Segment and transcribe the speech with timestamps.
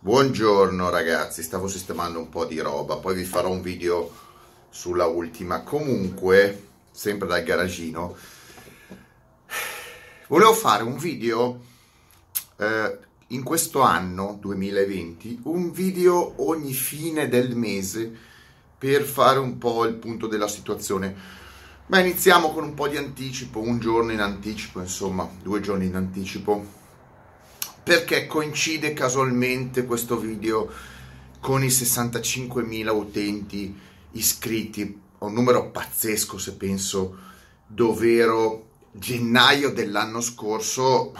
[0.00, 4.08] Buongiorno ragazzi, stavo sistemando un po' di roba, poi vi farò un video
[4.70, 5.62] sulla ultima.
[5.62, 8.14] Comunque, sempre dal garagino,
[10.28, 11.60] volevo fare un video
[12.58, 18.08] eh, in questo anno 2020, un video ogni fine del mese
[18.78, 21.12] per fare un po' il punto della situazione.
[21.86, 25.96] Ma iniziamo con un po' di anticipo, un giorno in anticipo, insomma, due giorni in
[25.96, 26.77] anticipo
[27.88, 30.70] perché coincide casualmente questo video
[31.40, 33.74] con i 65.000 utenti
[34.12, 37.16] iscritti, un numero pazzesco se penso
[37.66, 41.14] dov'ero gennaio dell'anno scorso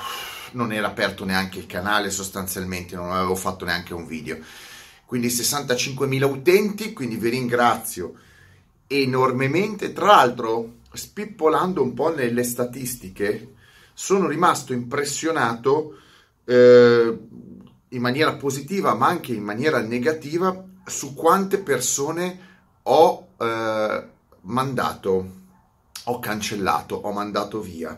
[0.53, 4.37] non era aperto neanche il canale sostanzialmente, non avevo fatto neanche un video.
[5.07, 8.13] Quindi 65.000 utenti, quindi vi ringrazio
[8.87, 9.95] enormemente.
[9.95, 13.55] Tra l'altro, spippolando un po' nelle statistiche,
[13.95, 16.01] sono rimasto impressionato
[16.49, 17.19] eh,
[17.91, 22.47] in maniera positiva ma anche in maniera negativa su quante persone
[22.83, 24.05] ho eh,
[24.43, 25.33] mandato,
[26.05, 27.97] ho cancellato, ho mandato via.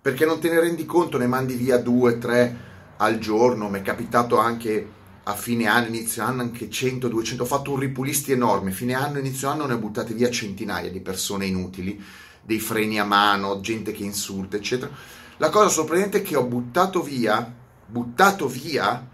[0.00, 3.82] Perché non te ne rendi conto, ne mandi via due, tre al giorno, mi è
[3.82, 8.72] capitato anche a fine anno, inizio anno anche 100, 200, ho fatto un ripulisti enorme,
[8.72, 12.02] fine anno, inizio anno ne ho buttate via centinaia di persone inutili,
[12.42, 14.90] dei freni a mano, gente che insulta, eccetera.
[15.36, 17.60] La cosa sorprendente è che ho buttato via
[17.92, 19.06] buttato via,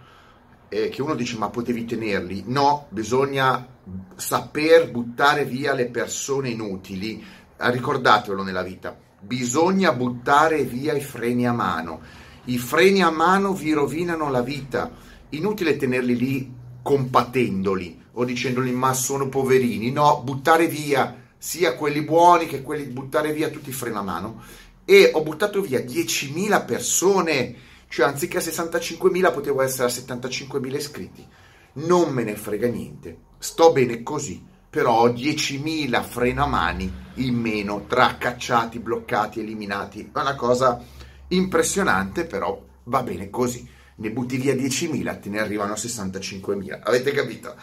[0.69, 3.67] eh, che uno dice ma potevi tenerli, no, bisogna
[4.15, 7.25] saper buttare via le persone inutili,
[7.57, 12.01] ah, ricordatevelo nella vita, bisogna buttare via i freni a mano,
[12.45, 14.93] i freni a mano vi rovinano la vita,
[15.31, 22.47] inutile tenerli lì compatendoli o dicendoli ma sono poverini, no, buttare via sia quelli buoni
[22.47, 24.43] che quelli, buttare via tutti i freni a mano.
[24.85, 27.55] E ho buttato via 10.000 persone
[27.89, 31.27] cioè anziché a 65.000 potevo essere a 75.000 iscritti.
[31.75, 38.17] Non me ne frega niente, sto bene così, però ho 10.000 frenamani in meno tra
[38.19, 40.11] cacciati, bloccati, eliminati.
[40.13, 40.83] È una cosa
[41.29, 43.67] impressionante, però va bene così.
[43.97, 46.81] Ne butti via 10.000, te ne arrivano 65.000.
[46.83, 47.55] Avete capito?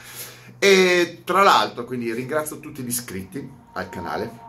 [0.60, 4.44] E tra l'altro, quindi ringrazio tutti gli iscritti al canale.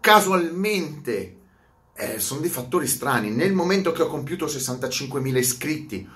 [0.00, 1.37] Casualmente
[1.98, 3.30] eh, sono dei fattori strani.
[3.30, 6.08] Nel momento che ho compiuto 65.000 iscritti,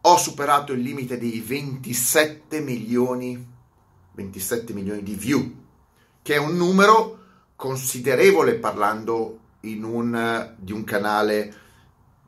[0.00, 3.46] ho superato il limite dei 27 milioni,
[4.12, 5.54] 27 milioni di view,
[6.22, 7.18] che è un numero
[7.56, 11.54] considerevole parlando un, di un canale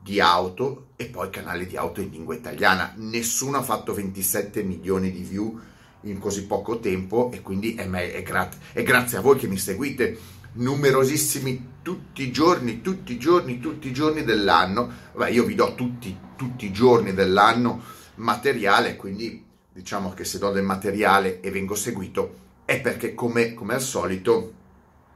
[0.01, 2.93] di auto e poi canale di auto in lingua italiana.
[2.97, 5.59] Nessuno ha fatto 27 milioni di view
[6.01, 9.57] in così poco tempo e quindi è, è, gra- è grazie a voi che mi
[9.57, 10.19] seguite
[10.53, 14.91] numerosissimi tutti i giorni, tutti i giorni, tutti i giorni dell'anno.
[15.13, 17.79] Vabbè, io vi do tutti, tutti i giorni dell'anno
[18.15, 23.75] materiale, quindi diciamo che se do del materiale e vengo seguito è perché come, come
[23.75, 24.53] al solito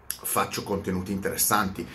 [0.06, 1.88] faccio contenuti interessanti.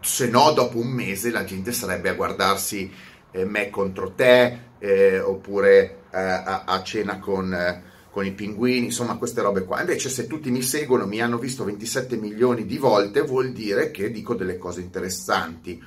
[0.00, 2.90] Se no, dopo un mese la gente sarebbe a guardarsi
[3.32, 7.82] eh, me contro te, eh, oppure eh, a, a, cena con eh,
[8.16, 9.80] con i pinguini, insomma queste robe qua.
[9.80, 14.10] Invece se tutti mi seguono, mi hanno visto 27 milioni di volte, vuol dire che
[14.10, 15.78] dico delle cose interessanti.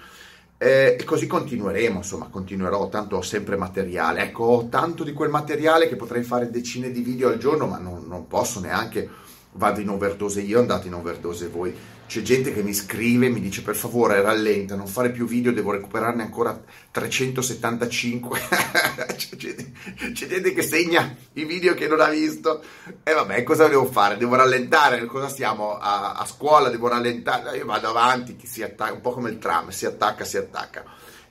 [0.56, 4.22] Eh, e così continueremo, insomma, continuerò, tanto ho sempre materiale.
[4.22, 7.80] Ecco, ho tanto di quel materiale che potrei fare decine di video al giorno, ma
[7.80, 9.10] non, non posso neanche.
[9.54, 11.76] Vado in overdose io, andate in overdose voi
[12.10, 15.70] c'è gente che mi scrive, mi dice per favore rallenta, non fare più video, devo
[15.70, 16.60] recuperarne ancora
[16.90, 18.40] 375.
[19.16, 19.72] c'è, gente,
[20.14, 22.64] c'è, gente, che segna i video che non ha visto.
[23.04, 24.18] E vabbè, cosa devo fare?
[24.18, 25.06] Devo rallentare?
[25.06, 26.70] Cosa stiamo a, a scuola?
[26.70, 27.58] Devo rallentare?
[27.58, 30.84] Io vado avanti, chi si attacca, un po' come il tram, si attacca, si attacca.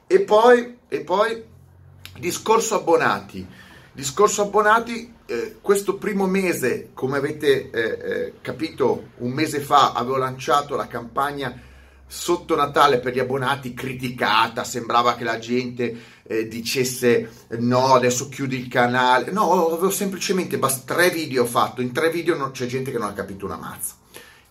[0.07, 1.43] E poi, e poi
[2.21, 3.45] discorso abbonati.
[3.99, 10.19] Discorso abbonati, eh, questo primo mese, come avete eh, eh, capito, un mese fa avevo
[10.19, 11.61] lanciato la campagna
[12.07, 17.29] sotto Natale per gli abbonati criticata, sembrava che la gente eh, dicesse
[17.59, 19.33] no, adesso chiudi il canale.
[19.33, 23.09] No, avevo semplicemente bast- tre video fatto, in tre video non, c'è gente che non
[23.09, 23.95] ha capito una mazza.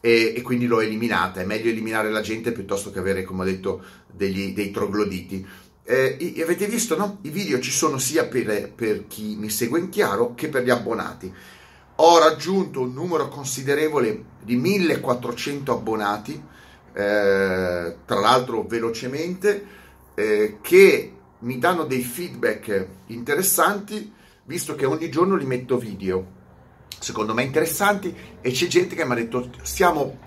[0.02, 1.40] E, e, quindi l'ho eliminata.
[1.40, 5.48] È meglio eliminare la gente piuttosto che avere, come ho detto, degli, dei trogloditi.
[5.90, 7.20] Eh, avete visto, no?
[7.22, 10.70] I video ci sono sia per, per, chi mi segue in chiaro che per gli
[10.70, 11.34] abbonati.
[11.96, 19.66] Ho raggiunto un numero considerevole di 1400 abbonati, eh, tra l'altro velocemente,
[20.14, 24.12] eh, che mi danno dei feedback interessanti,
[24.44, 26.26] visto che ogni giorno li metto video,
[27.00, 30.20] secondo me interessanti, e c'è gente che mi ha detto stiamo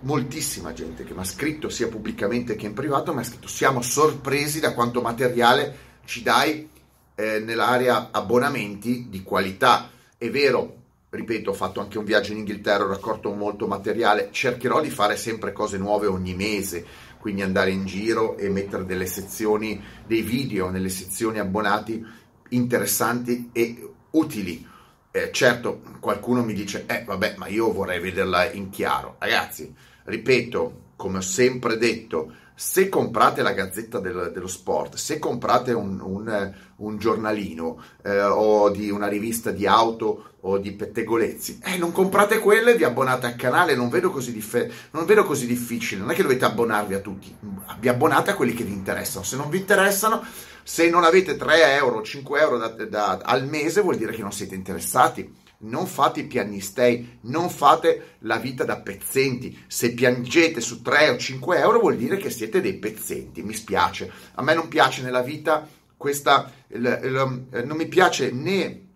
[0.00, 3.82] moltissima gente che mi ha scritto sia pubblicamente che in privato, mi ha scritto siamo
[3.82, 6.68] sorpresi da quanto materiale ci dai
[7.14, 9.90] eh, nell'area abbonamenti di qualità.
[10.16, 10.76] È vero,
[11.10, 15.16] ripeto, ho fatto anche un viaggio in Inghilterra, ho raccolto molto materiale, cercherò di fare
[15.16, 16.84] sempre cose nuove ogni mese,
[17.18, 22.04] quindi andare in giro e mettere delle sezioni, dei video nelle sezioni abbonati
[22.50, 24.66] interessanti e utili.
[25.12, 29.16] Eh, certo, qualcuno mi dice, eh vabbè, ma io vorrei vederla in chiaro.
[29.18, 29.74] Ragazzi,
[30.04, 35.98] ripeto, come ho sempre detto, se comprate la Gazzetta del, dello Sport, se comprate un,
[35.98, 41.90] un, un giornalino eh, o di una rivista di auto o di pettegolezzi, eh, non
[41.90, 46.02] comprate quelle e vi abbonate al canale, non vedo, così differ- non vedo così difficile,
[46.02, 47.34] non è che dovete abbonarvi a tutti,
[47.78, 50.22] vi abbonate a quelli che vi interessano, se non vi interessano,
[50.62, 54.32] se non avete 3 euro, 5 euro da, da, al mese vuol dire che non
[54.32, 59.64] siete interessati non fate i piagnistei, non fate la vita da pezzenti.
[59.66, 64.10] Se piangete su 3 o 5 euro vuol dire che siete dei pezzenti, mi spiace.
[64.34, 68.88] A me non piace nella vita questa, il, il, eh, non mi piace né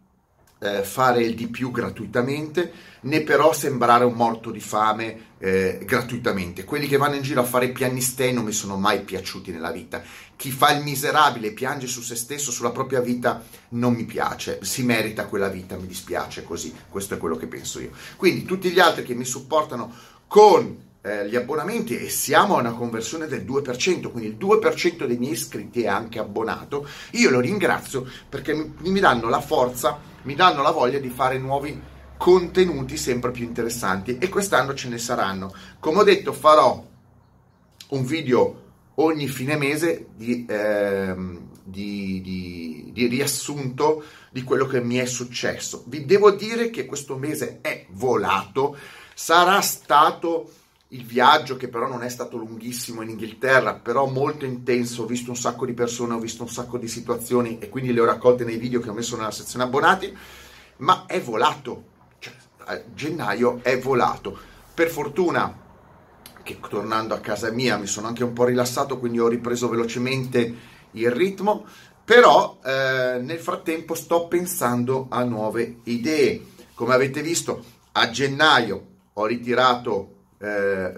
[0.64, 2.72] eh, fare il di più gratuitamente,
[3.02, 6.64] né però sembrare un morto di fame eh, gratuitamente.
[6.64, 10.02] Quelli che vanno in giro a fare pianistei non mi sono mai piaciuti nella vita.
[10.36, 14.58] Chi fa il miserabile, piange su se stesso, sulla propria vita, non mi piace.
[14.62, 16.74] Si merita quella vita, mi dispiace così.
[16.88, 17.90] Questo è quello che penso io.
[18.16, 19.92] Quindi tutti gli altri che mi supportano
[20.26, 25.18] con eh, gli abbonamenti e siamo a una conversione del 2%, quindi il 2% dei
[25.18, 30.34] miei iscritti è anche abbonato, io lo ringrazio perché mi, mi danno la forza, mi
[30.34, 31.80] danno la voglia di fare nuovi
[32.16, 35.52] contenuti sempre più interessanti e quest'anno ce ne saranno.
[35.78, 36.84] Come ho detto farò
[37.88, 38.62] un video
[38.96, 45.84] ogni fine mese di, ehm, di, di, di, riassunto di quello che mi è successo.
[45.86, 48.76] Vi devo dire che questo mese è volato,
[49.14, 50.50] sarà stato
[50.94, 55.30] il viaggio che però non è stato lunghissimo in Inghilterra, però molto intenso, ho visto
[55.30, 58.44] un sacco di persone, ho visto un sacco di situazioni e quindi le ho raccolte
[58.44, 60.16] nei video che ho messo nella sezione abbonati,
[60.78, 61.84] ma è volato,
[62.20, 62.32] cioè,
[62.94, 64.38] gennaio è volato.
[64.72, 65.62] Per fortuna
[66.44, 70.54] che tornando a casa mia mi sono anche un po' rilassato, quindi ho ripreso velocemente
[70.92, 71.66] il ritmo,
[72.04, 76.52] però eh, nel frattempo sto pensando a nuove idee.
[76.74, 80.13] Come avete visto, a gennaio ho ritirato
[80.44, 80.92] eh,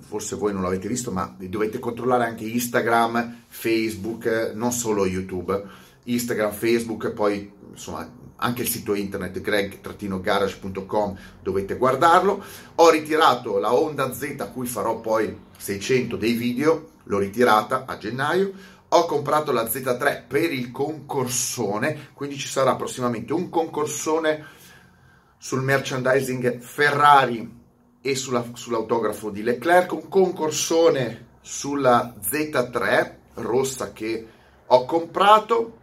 [0.00, 5.62] forse voi non l'avete visto, ma dovete controllare anche Instagram, Facebook, non solo YouTube,
[6.04, 12.44] Instagram, Facebook, poi insomma anche il sito internet greg-garage.com dovete guardarlo.
[12.76, 17.96] Ho ritirato la Honda Z a cui farò poi 600 dei video, l'ho ritirata a
[17.96, 18.52] gennaio.
[18.88, 24.44] Ho comprato la Z3 per il concorsone, quindi ci sarà prossimamente un concorsone
[25.38, 27.60] sul merchandising Ferrari
[28.02, 34.26] e sulla, sull'autografo di Leclerc, un concorsone sulla Z3 rossa che
[34.66, 35.78] ho comprato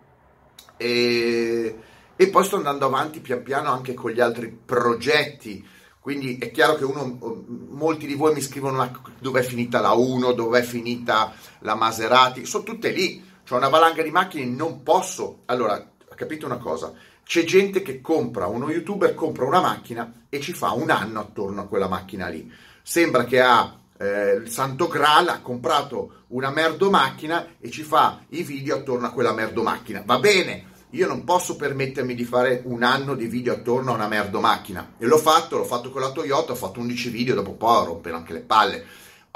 [0.76, 1.76] e,
[2.16, 5.66] e, poi sto andando avanti pian piano anche con gli altri progetti.
[6.00, 8.90] Quindi è chiaro che uno, molti di voi mi scrivono
[9.20, 13.68] dove è finita la 1, dove è finita la Maserati, sono tutte lì, c'è una
[13.70, 15.42] valanga di macchine, non posso.
[15.46, 16.94] Allora, capite una cosa?
[17.30, 21.62] C'è gente che compra, uno youtuber compra una macchina e ci fa un anno attorno
[21.62, 22.52] a quella macchina lì.
[22.82, 28.22] Sembra che ha eh, il Santo Graal, ha comprato una merdo macchina e ci fa
[28.30, 30.02] i video attorno a quella merdo macchina.
[30.04, 34.08] Va bene, io non posso permettermi di fare un anno di video attorno a una
[34.08, 34.94] merdo macchina.
[34.98, 38.16] E l'ho fatto, l'ho fatto con la Toyota, ho fatto 11 video, dopo poi rompere
[38.16, 38.86] anche le palle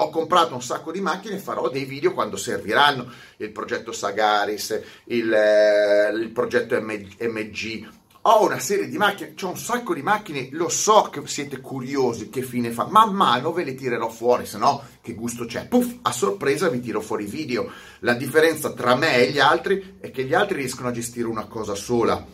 [0.04, 3.10] ho comprato un sacco di macchine e farò dei video quando serviranno.
[3.38, 7.88] Il progetto Sagaris, il, eh, il progetto MG.
[8.26, 12.30] Ho una serie di macchine, c'ho un sacco di macchine, lo so che siete curiosi
[12.30, 15.66] che fine fa, man mano ve le tirerò fuori, se no che gusto c'è.
[15.66, 17.70] Puff, a sorpresa vi tiro fuori i video.
[17.98, 21.44] La differenza tra me e gli altri è che gli altri riescono a gestire una
[21.44, 22.24] cosa sola,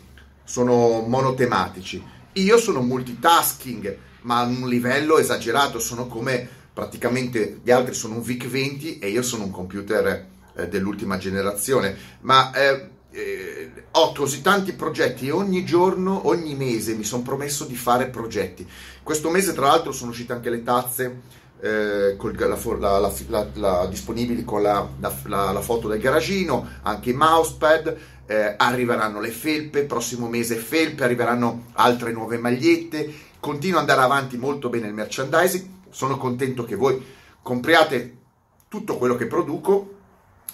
[0.45, 2.01] sono monotematici.
[2.33, 8.21] Io sono multitasking, ma a un livello esagerato, sono come praticamente gli altri sono un
[8.21, 14.41] VIC 20 e io sono un computer eh, dell'ultima generazione, ma eh, eh, ho così
[14.41, 18.67] tanti progetti e ogni giorno, ogni mese mi sono promesso di fare progetti.
[19.03, 22.17] Questo mese tra l'altro sono uscite anche le tazze eh,
[22.79, 29.29] la, la, la, disponibili con la, foto del garagino, anche i mousepad, eh, arriveranno le
[29.29, 34.93] felpe, prossimo mese felpe, arriveranno altre nuove magliette, continua ad andare avanti molto bene il
[34.93, 37.03] merchandising sono contento che voi
[37.41, 38.17] compriate
[38.67, 39.95] tutto quello che produco,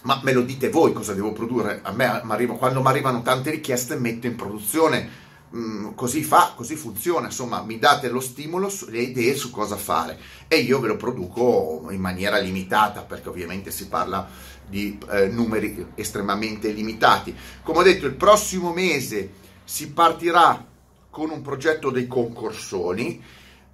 [0.01, 1.81] ma me lo dite voi cosa devo produrre.
[1.83, 5.25] A me m'arrivo, quando mi arrivano tante richieste metto in produzione.
[5.55, 10.19] Mm, così fa, così funziona, insomma, mi date lo stimolo, le idee su cosa fare
[10.49, 14.27] e io ve lo produco in maniera limitata perché ovviamente si parla
[14.67, 17.33] di eh, numeri estremamente limitati.
[17.63, 19.31] Come ho detto, il prossimo mese
[19.63, 20.65] si partirà
[21.09, 23.23] con un progetto dei concorsoni,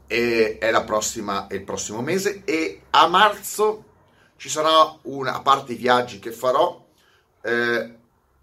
[0.08, 3.84] e è, la prossima, è il prossimo mese, e a marzo
[4.38, 6.86] ci sarà una, a parte i viaggi che farò,
[7.42, 7.96] eh,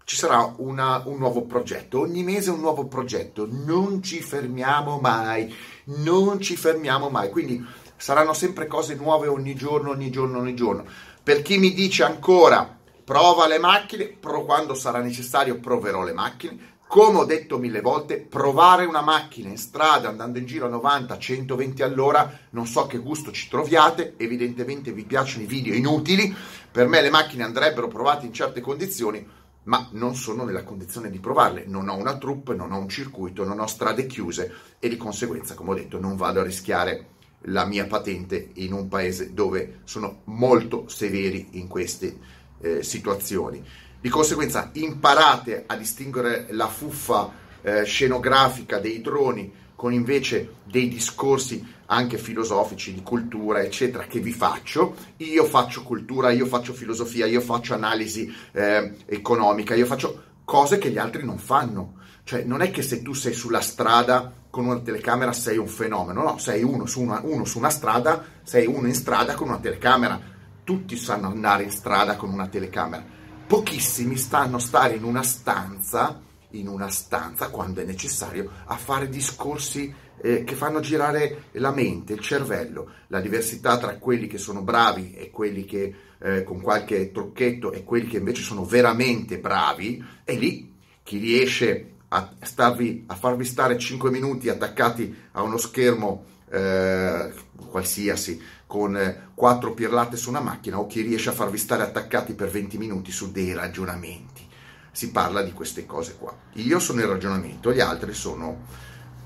[0.03, 5.53] ci sarà una, un nuovo progetto, ogni mese un nuovo progetto, non ci fermiamo mai,
[5.85, 7.65] non ci fermiamo mai, quindi
[7.95, 10.85] saranno sempre cose nuove ogni giorno, ogni giorno, ogni giorno.
[11.23, 16.79] Per chi mi dice ancora prova le macchine, pro, quando sarà necessario proverò le macchine,
[16.91, 21.17] come ho detto mille volte, provare una macchina in strada andando in giro a 90,
[21.17, 26.35] 120 all'ora, non so che gusto ci troviate, evidentemente vi piacciono i video inutili,
[26.69, 29.25] per me le macchine andrebbero provate in certe condizioni,
[29.63, 33.45] ma non sono nella condizione di provarle, non ho una troupe, non ho un circuito,
[33.45, 37.05] non ho strade chiuse e di conseguenza, come ho detto, non vado a rischiare
[37.45, 42.17] la mia patente in un paese dove sono molto severi in queste
[42.59, 43.63] eh, situazioni.
[44.01, 47.31] Di conseguenza imparate a distinguere la fuffa
[47.61, 54.31] eh, scenografica dei droni con invece dei discorsi anche filosofici, di cultura, eccetera, che vi
[54.31, 54.95] faccio.
[55.17, 60.89] Io faccio cultura, io faccio filosofia, io faccio analisi eh, economica, io faccio cose che
[60.89, 61.99] gli altri non fanno.
[62.23, 66.23] Cioè, non è che se tu sei sulla strada con una telecamera sei un fenomeno,
[66.23, 69.59] no, sei uno su una, uno su una strada, sei uno in strada con una
[69.59, 70.19] telecamera.
[70.63, 73.19] Tutti sanno andare in strada con una telecamera
[73.51, 79.93] pochissimi stanno stare in una stanza, in una stanza quando è necessario, a fare discorsi
[80.21, 85.15] eh, che fanno girare la mente, il cervello, la diversità tra quelli che sono bravi
[85.15, 90.33] e quelli che eh, con qualche trucchetto e quelli che invece sono veramente bravi, è
[90.33, 90.73] lì.
[91.03, 97.33] Chi riesce a, starvi, a farvi stare 5 minuti attaccati a uno schermo eh,
[97.67, 98.41] qualsiasi
[98.71, 102.49] con eh, quattro pirlate su una macchina o chi riesce a farvi stare attaccati per
[102.49, 104.47] 20 minuti su dei ragionamenti.
[104.93, 106.33] Si parla di queste cose qua.
[106.53, 108.63] Io sono il ragionamento, gli altri sono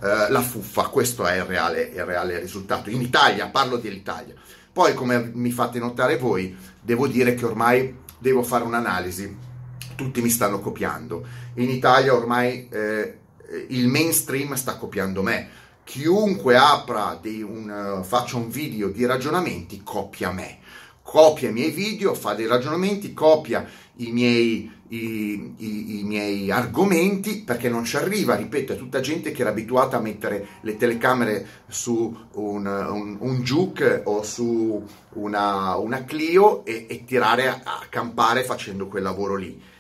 [0.02, 0.88] eh, la fuffa.
[0.88, 2.90] Questo è il reale, il reale risultato.
[2.90, 4.34] In Italia, parlo dell'Italia.
[4.74, 9.38] Poi, come mi fate notare voi, devo dire che ormai devo fare un'analisi.
[9.96, 11.24] Tutti mi stanno copiando.
[11.56, 13.20] In Italia ormai eh,
[13.68, 15.50] il mainstream sta copiando me
[15.86, 20.58] chiunque apra un, uh, faccia un video di ragionamenti, copia me.
[21.01, 23.65] Copia i miei video, fa dei ragionamenti, copia
[23.98, 29.32] i miei, i, i, i miei argomenti perché non ci arriva, ripeto, è tutta gente
[29.32, 35.75] che era abituata a mettere le telecamere su un, un, un Juke o su una,
[35.75, 39.74] una Clio e, e tirare a, a campare facendo quel lavoro lì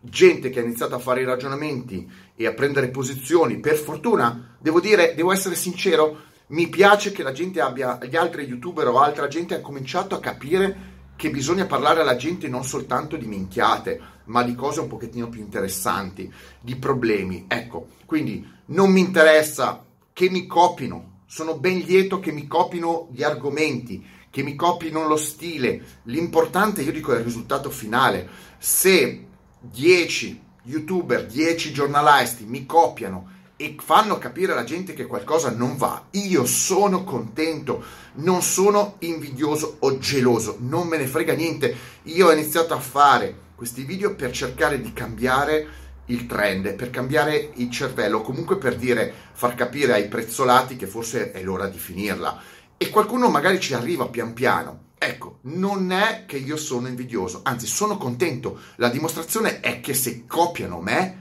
[0.00, 4.80] gente che ha iniziato a fare i ragionamenti e a prendere posizioni, per fortuna, devo
[4.80, 9.28] dire, devo essere sincero, mi piace che la gente abbia, gli altri youtuber o altra
[9.28, 14.42] gente ha cominciato a capire che bisogna parlare alla gente non soltanto di minchiate, ma
[14.42, 17.44] di cose un pochettino più interessanti, di problemi.
[17.46, 23.22] Ecco, quindi non mi interessa che mi copino, sono ben lieto che mi copino gli
[23.22, 26.00] argomenti, che mi copino lo stile.
[26.04, 28.28] L'importante, io dico, è il risultato finale.
[28.58, 29.26] Se
[29.60, 36.06] 10 youtuber, 10 giornalisti mi copiano e fanno capire alla gente che qualcosa non va,
[36.12, 41.76] io sono contento, non sono invidioso o geloso, non me ne frega niente.
[42.04, 45.68] Io ho iniziato a fare questi video per cercare di cambiare
[46.06, 51.30] il trend, per cambiare il cervello, comunque per dire, far capire ai prezzolati che forse
[51.30, 52.40] è l'ora di finirla.
[52.78, 57.66] E qualcuno magari ci arriva pian piano, Ecco, non è che io sono invidioso, anzi
[57.66, 58.60] sono contento.
[58.76, 61.19] La dimostrazione è che se copiano me,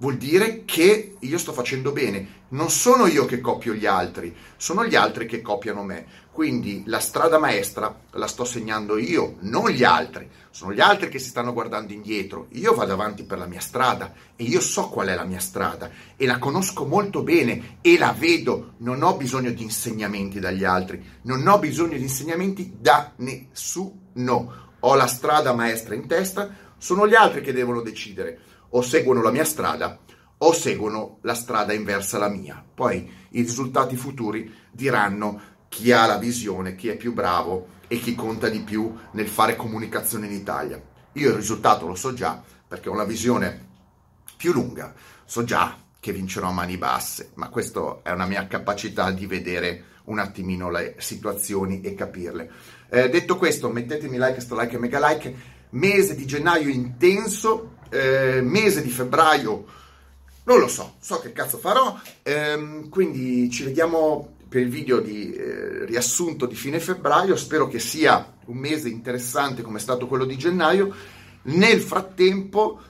[0.00, 2.38] vuol dire che io sto facendo bene.
[2.50, 6.04] Non sono io che copio gli altri, sono gli altri che copiano me.
[6.32, 10.28] Quindi la strada maestra la sto segnando io, non gli altri.
[10.50, 12.46] Sono gli altri che si stanno guardando indietro.
[12.52, 15.90] Io vado avanti per la mia strada e io so qual è la mia strada
[16.16, 18.72] e la conosco molto bene e la vedo.
[18.78, 24.68] Non ho bisogno di insegnamenti dagli altri, non ho bisogno di insegnamenti da nessuno.
[24.80, 29.30] Ho la strada maestra in testa, sono gli altri che devono decidere o seguono la
[29.30, 29.98] mia strada
[30.42, 32.64] o seguono la strada inversa alla mia.
[32.74, 38.14] Poi i risultati futuri diranno chi ha la visione, chi è più bravo e chi
[38.14, 40.80] conta di più nel fare comunicazione in Italia.
[41.12, 43.68] Io il risultato lo so già perché ho una visione
[44.36, 49.10] più lunga, so già che vincerò a mani basse, ma questa è una mia capacità
[49.10, 52.50] di vedere un attimino le situazioni e capirle.
[52.88, 55.58] Eh, detto questo, mettetemi like, sta like e mega like.
[55.70, 59.78] Mese di gennaio intenso, eh, mese di febbraio
[60.50, 65.32] non lo so, so che cazzo farò, ehm, quindi ci vediamo per il video di
[65.32, 70.24] eh, riassunto di fine febbraio, spero che sia un mese interessante come è stato quello
[70.24, 70.92] di gennaio.
[71.42, 72.80] Nel frattempo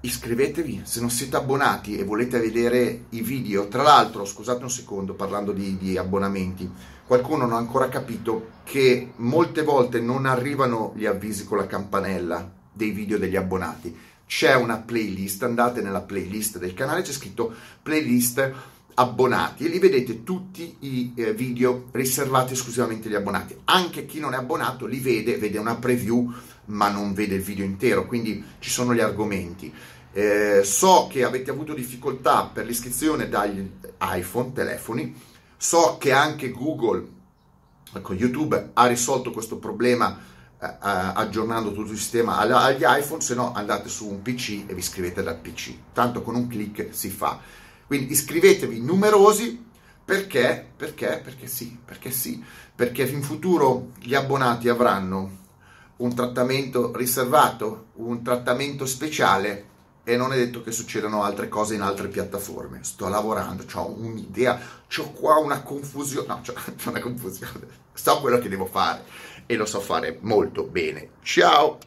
[0.00, 3.68] iscrivetevi se non siete abbonati e volete vedere i video.
[3.68, 6.70] Tra l'altro, scusate un secondo parlando di, di, abbonamenti,
[7.06, 12.56] qualcuno non ha ancora capito che molte volte non arrivano gli avvisi con la campanella
[12.78, 13.94] dei video degli abbonati.
[14.24, 18.52] C'è una playlist, andate nella playlist del canale, c'è scritto playlist
[18.94, 23.56] abbonati e lì vedete tutti i eh, video riservati esclusivamente agli abbonati.
[23.64, 26.32] Anche chi non è abbonato li vede, vede una preview
[26.66, 29.72] ma non vede il video intero, quindi ci sono gli argomenti.
[30.12, 33.66] Eh, so che avete avuto difficoltà per l'iscrizione dagli
[34.00, 35.14] iPhone, telefoni,
[35.56, 37.06] so che anche Google,
[37.94, 43.88] ecco, YouTube ha risolto questo problema aggiornando tutto il sistema agli iPhone, se no andate
[43.88, 47.38] su un PC e vi iscrivete dal PC, tanto con un clic si fa.
[47.86, 49.66] Quindi iscrivetevi numerosi
[50.04, 50.66] perché?
[50.76, 51.20] Perché?
[51.22, 52.42] Perché sì, perché sì,
[52.74, 55.36] perché in futuro gli abbonati avranno
[55.96, 59.66] un trattamento riservato, un trattamento speciale
[60.02, 62.80] e non è detto che succedano altre cose in altre piattaforme.
[62.82, 64.58] Sto lavorando, ho un'idea,
[64.96, 66.54] ho qua una confusione, no, c'ho
[66.90, 69.04] una confusione, so quello che devo fare
[69.50, 71.08] e lo so fare molto bene.
[71.22, 71.78] Ciao!